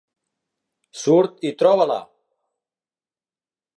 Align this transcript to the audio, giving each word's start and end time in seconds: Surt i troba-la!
Surt 1.01 1.45
i 1.49 1.53
troba-la! 1.59 1.99